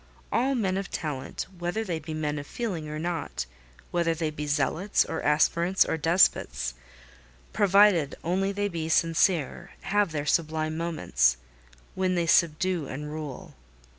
All 0.31 0.55
men 0.55 0.77
of 0.77 0.89
talent, 0.89 1.45
whether 1.59 1.83
they 1.83 1.99
be 1.99 2.15
men 2.15 2.39
of 2.39 2.47
feeling 2.47 2.89
or 2.89 2.97
not; 2.97 3.45
whether 3.91 4.15
they 4.15 4.31
be 4.31 4.47
zealots, 4.47 5.05
or 5.05 5.21
aspirants, 5.21 5.85
or 5.85 5.95
despots—provided 5.95 8.15
only 8.23 8.51
they 8.51 8.67
be 8.67 8.89
sincere—have 8.89 10.11
their 10.11 10.25
sublime 10.25 10.75
moments, 10.75 11.37
when 11.93 12.15
they 12.15 12.25
subdue 12.25 12.87
and 12.87 13.11
rule. 13.11 13.53